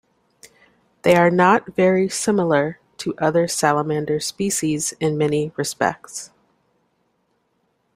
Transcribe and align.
They 1.03 1.15
are 1.15 1.29
not 1.29 1.75
very 1.75 2.09
similar 2.09 2.79
to 2.97 3.13
other 3.19 3.47
salamander 3.47 4.19
species 4.19 4.93
in 4.99 5.15
many 5.15 5.51
respects. 5.55 6.31